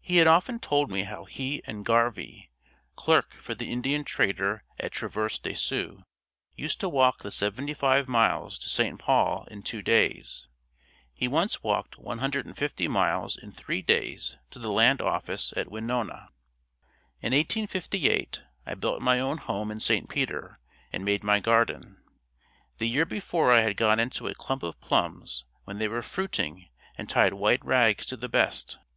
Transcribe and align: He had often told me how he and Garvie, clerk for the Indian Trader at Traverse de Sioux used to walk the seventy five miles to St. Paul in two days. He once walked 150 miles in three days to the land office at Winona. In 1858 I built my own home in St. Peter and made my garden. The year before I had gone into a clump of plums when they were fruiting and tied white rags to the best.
He 0.00 0.16
had 0.16 0.26
often 0.26 0.58
told 0.58 0.90
me 0.90 1.04
how 1.04 1.26
he 1.26 1.62
and 1.64 1.84
Garvie, 1.84 2.50
clerk 2.96 3.34
for 3.34 3.54
the 3.54 3.70
Indian 3.70 4.02
Trader 4.02 4.64
at 4.80 4.90
Traverse 4.90 5.38
de 5.38 5.54
Sioux 5.54 6.02
used 6.56 6.80
to 6.80 6.88
walk 6.88 7.20
the 7.22 7.30
seventy 7.30 7.72
five 7.72 8.08
miles 8.08 8.58
to 8.58 8.68
St. 8.68 8.98
Paul 8.98 9.44
in 9.48 9.62
two 9.62 9.80
days. 9.80 10.48
He 11.14 11.28
once 11.28 11.62
walked 11.62 11.98
150 12.00 12.88
miles 12.88 13.36
in 13.36 13.52
three 13.52 13.80
days 13.80 14.36
to 14.50 14.58
the 14.58 14.72
land 14.72 15.00
office 15.00 15.54
at 15.56 15.70
Winona. 15.70 16.30
In 17.20 17.32
1858 17.32 18.42
I 18.66 18.74
built 18.74 19.00
my 19.00 19.20
own 19.20 19.38
home 19.38 19.70
in 19.70 19.78
St. 19.78 20.08
Peter 20.08 20.58
and 20.92 21.04
made 21.04 21.22
my 21.22 21.38
garden. 21.38 22.02
The 22.78 22.88
year 22.88 23.06
before 23.06 23.52
I 23.52 23.60
had 23.60 23.76
gone 23.76 24.00
into 24.00 24.26
a 24.26 24.34
clump 24.34 24.64
of 24.64 24.80
plums 24.80 25.44
when 25.62 25.78
they 25.78 25.86
were 25.86 26.02
fruiting 26.02 26.66
and 26.98 27.08
tied 27.08 27.34
white 27.34 27.64
rags 27.64 28.04
to 28.06 28.16
the 28.16 28.28
best. 28.28 28.80